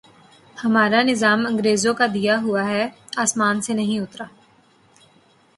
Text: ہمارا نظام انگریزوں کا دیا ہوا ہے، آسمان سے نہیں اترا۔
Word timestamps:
ہمارا 0.63 1.01
نظام 1.01 1.45
انگریزوں 1.45 1.93
کا 1.93 2.05
دیا 2.13 2.39
ہوا 2.41 2.65
ہے، 2.65 2.89
آسمان 3.17 3.61
سے 3.61 3.73
نہیں 3.73 3.99
اترا۔ 3.99 4.25